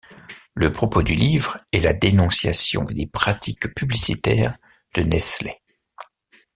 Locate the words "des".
2.85-3.05